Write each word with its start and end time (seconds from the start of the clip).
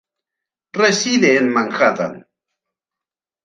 Reside 0.81 1.29
en 1.41 1.47
Manhattan. 1.57 2.13